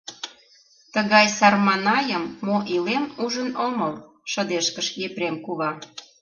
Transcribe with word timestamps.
—Тыгай 0.93 1.27
сарманайым, 1.37 2.23
мо 2.45 2.57
илем, 2.75 3.05
ужын 3.23 3.49
омыл!— 3.67 3.93
шыдешкыш 4.31 4.87
Епрем 5.05 5.35
кува. 5.45 5.71